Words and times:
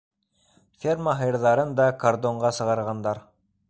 Ферма 0.85 1.13
һыйырҙарын 1.21 1.77
да 1.83 1.87
кордонға 2.05 2.55
сығарғандар. 2.63 3.27